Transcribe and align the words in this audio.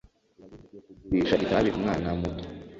Birabujijwe 0.37 0.77
kugurisha 0.85 1.35
itabi 1.45 1.69
umwana 1.77 2.07
muto. 2.19 2.47